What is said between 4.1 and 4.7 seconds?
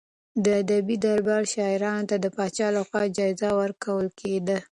کېدې.